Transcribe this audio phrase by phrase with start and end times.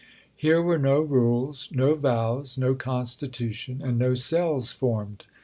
[0.35, 5.25] Here were no rules, no vows, no constitution, and no cells formed.